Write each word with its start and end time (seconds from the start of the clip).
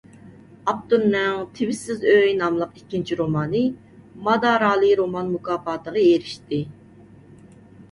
ئاپتورنىڭ 0.71 1.43
«تىۋىشسىز 1.59 2.01
ئۆي» 2.13 2.33
ناملىق 2.39 2.73
ئىككىنچى 2.81 3.19
رومانى 3.21 3.63
«مادارالى 4.31 4.91
رومان 5.03 5.31
مۇكاپاتى»غا 5.37 6.05
ئېرىشتى. 6.09 6.65